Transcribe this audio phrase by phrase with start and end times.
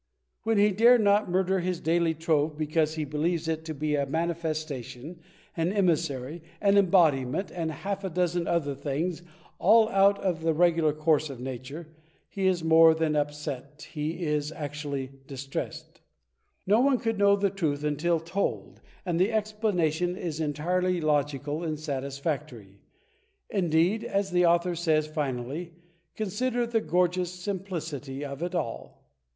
[0.41, 3.77] When he dare not murder his daily trove because he believes 38 THE TECHNIQUE OF
[3.77, 5.19] THE MYSTERY STORY it to be a manifestation,
[5.55, 9.21] an emissary, an embodiment, and half a dozen other things
[9.59, 11.85] all out of the regular course of nature,
[12.27, 13.89] he is more than upset.
[13.91, 16.01] He is actually distressed.
[16.65, 21.79] No one could know the truth imtil told and the explanation is entirely logical and
[21.79, 22.81] satisfactory.
[23.51, 25.73] Indeed, as the author says, finally:
[26.15, 29.05] "Consider the gorgeous simplicity of it all."